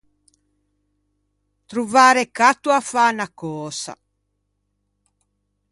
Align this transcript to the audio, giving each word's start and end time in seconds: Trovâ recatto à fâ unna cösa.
Trovâ 1.69 2.05
recatto 2.19 2.67
à 2.77 2.79
fâ 2.89 3.03
unna 3.11 3.27
cösa. 3.39 3.93